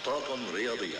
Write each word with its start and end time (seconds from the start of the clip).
محطات 0.00 0.54
رياضية. 0.54 0.98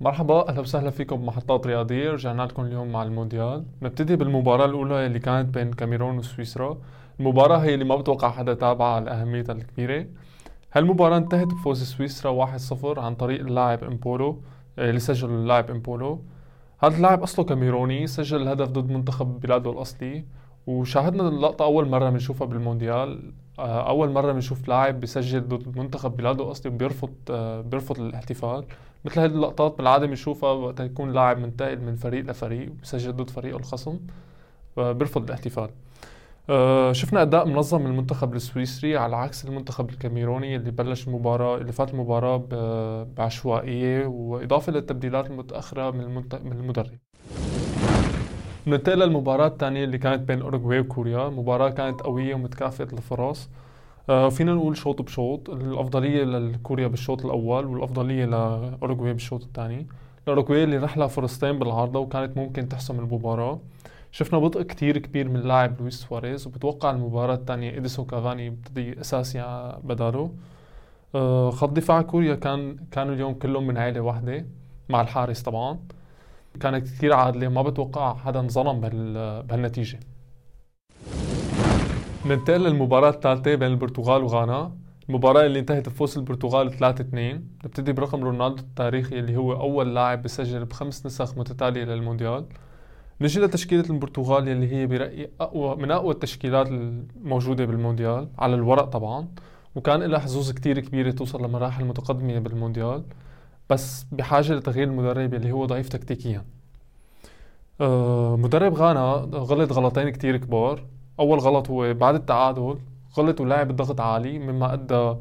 مرحبا 0.00 0.48
أهلا 0.48 0.60
وسهلا 0.60 0.90
فيكم 0.90 1.16
بمحطات 1.16 1.66
رياضية. 1.66 2.10
رجعنا 2.10 2.42
لكم 2.42 2.64
اليوم 2.64 2.92
مع 2.92 3.02
المونديال. 3.02 3.64
نبتدي 3.82 4.16
بالمباراة 4.16 4.64
الأولى 4.64 5.06
اللي 5.06 5.18
كانت 5.18 5.54
بين 5.54 5.72
كاميرون 5.72 6.18
وسويسرا. 6.18 6.78
المباراة 7.20 7.58
هي 7.58 7.74
اللي 7.74 7.84
ما 7.84 7.96
بتوقع 7.96 8.30
حدا 8.30 8.54
تابعها 8.54 9.00
لأهميتها 9.00 9.52
الكبيرة. 9.52 10.06
هالمباراة 10.72 11.16
انتهت 11.16 11.46
بفوز 11.46 11.82
سويسرا 11.82 12.30
1-0 12.30 12.98
عن 12.98 13.14
طريق 13.14 13.40
اللاعب 13.40 13.84
إمبولو 13.84 14.42
آه، 14.78 14.88
اللي 14.88 15.00
سجل 15.00 15.28
اللاعب 15.28 15.70
إمبولو. 15.70 16.24
هذا 16.78 16.96
اللاعب 16.96 17.22
أصله 17.22 17.44
كاميروني 17.44 18.06
سجل 18.06 18.42
الهدف 18.42 18.68
ضد 18.68 18.90
منتخب 18.90 19.40
بلاده 19.40 19.70
الأصلي. 19.70 20.24
وشاهدنا 20.66 21.28
اللقطة 21.28 21.64
أول 21.64 21.88
مرة 21.88 22.10
بنشوفها 22.10 22.46
بالمونديال. 22.46 23.32
آه، 23.58 23.88
أول 23.88 24.10
مرة 24.10 24.32
بنشوف 24.32 24.68
لاعب 24.68 25.00
بيسجل 25.00 25.40
ضد 25.48 25.78
منتخب 25.78 26.16
بلاده 26.16 26.44
الأصلي 26.44 26.72
وبيرفض 26.72 27.14
آه، 27.30 27.60
بيرفض 27.60 28.00
الاحتفال. 28.00 28.64
مثل 29.04 29.20
هذه 29.20 29.30
اللقطات 29.30 29.78
بالعادة 29.78 30.06
بنشوفها 30.06 30.50
وقت 30.50 30.80
يكون 30.80 31.12
لاعب 31.12 31.38
منتقل 31.38 31.80
من 31.80 31.96
فريق 31.96 32.24
لفريق 32.24 32.70
وبيسجل 32.70 33.12
ضد 33.12 33.30
فريقه 33.30 33.56
الخصم 33.56 33.98
بيرفض 34.76 35.22
الاحتفال. 35.24 35.70
آه، 36.50 36.92
شفنا 36.92 37.22
أداء 37.22 37.46
منظم 37.46 37.80
من 37.80 37.86
المنتخب 37.86 38.34
السويسري 38.34 38.96
على 38.96 39.16
عكس 39.16 39.44
المنتخب 39.44 39.90
الكاميروني 39.90 40.56
اللي 40.56 40.70
بلش 40.70 41.08
المباراه 41.08 41.56
اللي 41.58 41.72
فات 41.72 41.94
المباراة 41.94 42.46
بعشوائية 43.16 44.06
وإضافة 44.06 44.72
للتبديلات 44.72 45.26
المتأخرة 45.30 45.90
من, 45.90 46.14
من 46.44 46.52
المدرب. 46.52 46.98
ننتقل 48.66 48.98
للمباراة 48.98 49.46
الثانية 49.46 49.84
اللي 49.84 49.98
كانت 49.98 50.28
بين 50.28 50.42
أوروغواي 50.42 50.80
وكوريا، 50.80 51.28
مباراة 51.28 51.70
كانت 51.70 52.00
قوية 52.00 52.34
ومتكافئة 52.34 52.92
الفرص، 52.92 53.48
آه 54.08 54.28
فينا 54.28 54.54
نقول 54.54 54.76
شوط 54.76 55.02
بشوط، 55.02 55.50
الأفضلية 55.50 56.24
لكوريا 56.24 56.86
بالشوط 56.86 57.24
الأول 57.24 57.66
والأفضلية 57.66 58.24
لأوروغواي 58.24 59.12
بالشوط 59.12 59.42
الثاني، 59.42 59.86
الأوروغواي 60.24 60.64
اللي 60.64 60.76
رح 60.76 61.06
فرصتين 61.06 61.58
بالعارضة 61.58 61.98
وكانت 61.98 62.36
ممكن 62.36 62.68
تحسم 62.68 62.98
المباراة، 62.98 63.58
شفنا 64.16 64.38
بطء 64.38 64.62
كتير 64.62 64.98
كبير 64.98 65.28
من 65.28 65.40
لاعب 65.40 65.80
لويس 65.80 65.94
سواريز 65.94 66.46
وبتوقع 66.46 66.90
المباراة 66.90 67.34
الثانية 67.34 67.76
إديسون 67.76 68.06
كافاني 68.06 68.46
يبتدي 68.46 69.00
أساسي 69.00 69.42
بداله 69.84 70.30
آه، 71.14 71.50
خط 71.50 71.70
دفاع 71.70 72.02
كوريا 72.02 72.34
كان 72.34 72.76
كانوا 72.90 73.14
اليوم 73.14 73.34
كلهم 73.34 73.66
من 73.66 73.78
عائلة 73.78 74.00
واحدة 74.00 74.46
مع 74.88 75.00
الحارس 75.00 75.42
طبعا. 75.42 75.78
كانت 76.60 76.86
كثير 76.86 77.12
عادلة 77.12 77.48
ما 77.48 77.62
بتوقع 77.62 78.14
حدا 78.14 78.40
انظلم 78.40 78.80
بهالنتيجة. 78.80 80.00
ننتقل 82.26 82.60
للمباراة 82.60 83.10
الثالثة 83.10 83.54
بين 83.54 83.68
البرتغال 83.68 84.22
وغانا. 84.22 84.72
المباراة 85.08 85.46
اللي 85.46 85.58
انتهت 85.58 85.88
بفوز 85.88 86.18
البرتغال 86.18 86.72
3-2 86.72 87.14
نبتدي 87.64 87.92
برقم 87.92 88.24
رونالدو 88.24 88.62
التاريخي 88.62 89.18
اللي 89.18 89.36
هو 89.36 89.52
أول 89.52 89.94
لاعب 89.94 90.22
بسجل 90.22 90.64
بخمس 90.64 91.06
نسخ 91.06 91.38
متتالية 91.38 91.84
للمونديال. 91.84 92.44
نجي 93.20 93.40
لتشكيلة 93.40 93.84
البرتغال 93.90 94.48
اللي 94.48 94.72
هي 94.72 94.86
برأيي 94.86 95.30
أقوى 95.40 95.76
من 95.76 95.90
أقوى 95.90 96.14
التشكيلات 96.14 96.68
الموجودة 96.68 97.64
بالمونديال 97.64 98.28
على 98.38 98.54
الورق 98.54 98.84
طبعا. 98.84 99.28
وكان 99.74 100.02
لها 100.02 100.18
حظوظ 100.18 100.50
كتير 100.50 100.80
كبيرة 100.80 101.10
توصل 101.10 101.44
لمراحل 101.44 101.84
متقدمة 101.84 102.38
بالمونديال 102.38 103.04
بس 103.70 104.06
بحاجة 104.12 104.52
لتغيير 104.52 104.88
المدرب 104.88 105.34
اللي 105.34 105.52
هو 105.52 105.66
ضعيف 105.66 105.88
تكتيكيا. 105.88 106.44
آه 107.80 108.36
مدرب 108.36 108.74
غانا 108.74 109.12
غلط 109.34 109.72
غلطين 109.72 110.08
كتير 110.08 110.36
كبار. 110.36 110.84
أول 111.20 111.38
غلط 111.38 111.70
هو 111.70 111.94
بعد 111.94 112.14
التعادل 112.14 112.78
غلط 113.18 113.40
ولعب 113.40 113.70
الضغط 113.70 114.00
عالي 114.00 114.38
مما 114.38 114.72
أدى 114.72 115.14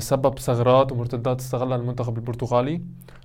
سبب 0.00 0.38
ثغرات 0.38 0.92
ومرتدات 0.92 1.40
استغلها 1.40 1.76
المنتخب 1.76 2.16
البرتغالي. 2.16 2.82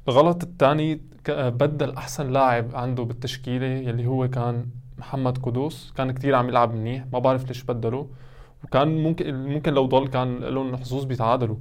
الغلط 0.07 0.43
الثاني 0.43 1.01
بدل 1.29 1.95
أحسن 1.95 2.31
لاعب 2.31 2.75
عنده 2.75 3.03
بالتشكيلة 3.03 3.65
يلي 3.65 4.05
هو 4.07 4.27
كان 4.27 4.65
محمد 4.97 5.37
قدوس. 5.37 5.93
كان 5.97 6.11
كتير 6.11 6.35
عم 6.35 6.49
يلعب 6.49 6.73
منيح 6.75 7.05
ما 7.13 7.19
بعرف 7.19 7.47
ليش 7.47 7.63
بدله. 7.63 8.07
وكان 8.63 9.03
ممكن 9.03 9.35
ممكن 9.35 9.73
لو 9.73 9.85
ضل 9.85 10.07
كان 10.07 10.37
لهم 10.37 10.77
حظوظ 10.77 11.03
بيتعادلوا. 11.03 11.57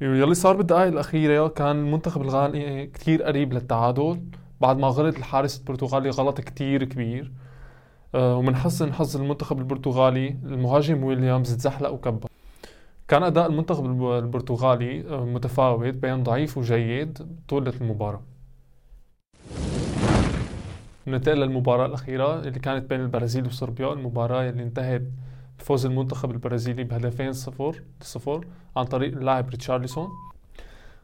يلي 0.00 0.34
صار 0.34 0.56
بالدقائق 0.56 0.92
الأخيرة 0.92 1.48
كان 1.48 1.76
المنتخب 1.76 2.22
الغاني 2.22 2.86
كتير 2.86 3.22
قريب 3.22 3.52
للتعادل. 3.52 4.20
بعد 4.60 4.78
ما 4.78 4.88
غلط 4.88 5.16
الحارس 5.16 5.58
البرتغالي 5.58 6.10
غلط 6.10 6.40
كتير 6.40 6.84
كبير. 6.84 7.32
آه، 8.14 8.36
ومن 8.36 8.56
حسن 8.56 8.92
حظ 8.92 9.16
المنتخب 9.16 9.58
البرتغالي 9.58 10.28
المهاجم 10.28 11.04
ويليامز 11.04 11.56
تزحلق 11.56 11.90
وكبر. 11.90 12.28
كان 13.08 13.22
أداء 13.22 13.46
المنتخب 13.46 13.84
البرتغالي 14.12 15.08
آه، 15.08 15.24
متفاوت 15.24 15.94
بين 15.94 16.22
ضعيف 16.22 16.58
وجيد 16.58 17.18
طولة 17.48 17.72
المباراة. 17.80 18.22
ننتقل 21.06 21.40
للمباراة 21.40 21.86
الأخيرة 21.86 22.38
اللي 22.40 22.58
كانت 22.58 22.90
بين 22.90 23.00
البرازيل 23.00 23.46
وصربيا 23.46 23.92
المباراة 23.92 24.50
اللي 24.50 24.62
انتهت 24.62 25.02
بفوز 25.58 25.86
المنتخب 25.86 26.30
البرازيلي 26.30 26.84
بهدفين 26.84 27.32
صفر 27.32 27.82
صفر 28.00 28.46
عن 28.76 28.84
طريق 28.84 29.12
اللاعب 29.16 29.48
ريتشارلسون 29.48 30.08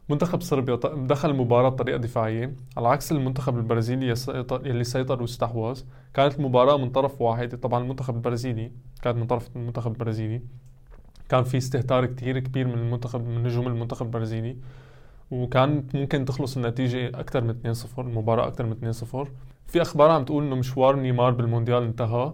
منتخب 0.08 0.40
صربيا 0.40 0.76
دخل 1.06 1.30
المباراة 1.30 1.68
بطريقة 1.68 1.96
دفاعية 1.98 2.56
على 2.76 2.88
عكس 2.88 3.12
المنتخب 3.12 3.56
البرازيلي 3.58 4.14
يلي 4.64 4.84
سيطر 4.84 5.22
واستحوذ 5.22 5.82
كانت 6.14 6.36
المباراة 6.38 6.76
من 6.76 6.90
طرف 6.90 7.20
واحد 7.20 7.60
طبعا 7.60 7.82
المنتخب 7.82 8.14
البرازيلي 8.16 8.72
كانت 9.02 9.16
من 9.16 9.26
طرف 9.26 9.56
المنتخب 9.56 9.92
البرازيلي. 9.92 10.42
كان 11.28 11.44
في 11.44 11.56
استهتار 11.56 12.06
كتير 12.06 12.38
كبير 12.38 12.66
من 12.66 12.74
المنتخب 12.74 13.28
من 13.28 13.42
نجوم 13.42 13.66
المنتخب 13.66 14.06
البرازيلي 14.06 14.56
وكان 15.30 15.86
ممكن 15.94 16.24
تخلص 16.24 16.56
النتيجة 16.56 17.08
أكثر 17.08 17.44
من 17.44 17.74
2-0 17.96 17.98
المباراة 17.98 18.46
أكثر 18.46 18.66
من 18.66 18.92
2-0 18.92 19.28
في 19.66 19.82
أخبار 19.82 20.10
عم 20.10 20.24
تقول 20.24 20.44
إنه 20.44 20.56
مشوار 20.56 20.96
نيمار 20.96 21.30
بالمونديال 21.30 21.82
انتهى. 21.82 22.32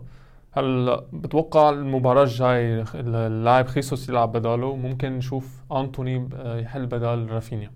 هلا 0.53 1.05
بتوقع 1.13 1.71
المباراة 1.71 2.23
الجاي 2.23 2.85
اللاعب 2.95 3.67
خيسوس 3.67 4.09
يلعب 4.09 4.33
بداله؟ 4.33 4.77
ممكن 4.77 5.13
نشوف 5.13 5.63
أنتوني 5.73 6.29
يحل 6.35 6.87
بدال 6.87 7.31
رافينيا. 7.31 7.71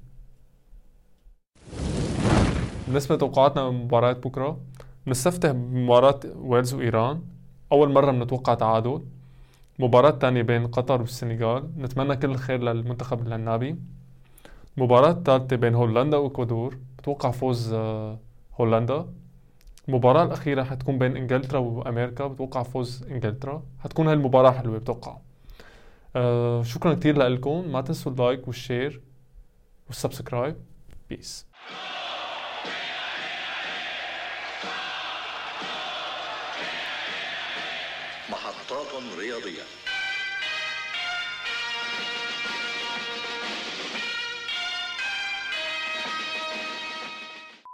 بالنسبة 2.87 3.15
لتوقعاتنا 3.15 3.71
مباراة 3.71 4.13
بكرة 4.13 4.61
بنستفتح 5.07 5.51
بمباراة 5.51 6.21
ويلز 6.37 6.75
وإيران. 6.75 7.21
أول 7.73 7.93
مرة 7.93 8.11
بنتوقع 8.11 8.55
تعادل. 8.55 9.03
مباراة 9.79 10.11
تانية 10.11 10.43
بين 10.43 10.67
قطر 10.67 11.01
والسنغال. 11.01 11.71
نتمنى 11.79 12.17
كل 12.17 12.31
الخير 12.31 12.63
للمنتخب 12.63 13.27
العنابي 13.27 13.77
مباراة 14.77 15.13
ثالثة 15.13 15.57
بين 15.57 15.75
هولندا 15.75 16.17
وإكوادور. 16.17 16.79
بتوقع 16.99 17.31
فوز 17.31 17.73
آه، 17.73 18.19
هولندا. 18.61 19.07
المباراة 19.89 20.25
الأخيرة 20.25 20.63
حتكون 20.63 20.99
بين 20.99 21.17
إنجلترا 21.17 21.59
وأمريكا. 21.59 22.27
بتوقع 22.27 22.63
فوز 22.63 23.03
إنجلترا. 23.11 23.63
حتكون 23.81 24.07
هاي 24.07 24.15
المباراة 24.15 24.51
حلوة 24.51 24.79
بتوقع. 24.79 25.17
آه 26.17 26.63
شكرا 26.63 26.95
كتير 26.95 27.19
لكم. 27.19 27.69
ما 27.73 27.81
تنسوا 27.81 28.13
ال 28.13 28.20
like 28.20 28.47
وال 28.47 28.63
share 28.63 29.03
وال 29.87 29.98
subscribe. 29.98 30.57
Peace 31.11 31.47
محطات 38.71 39.03
رياضية 39.19 39.63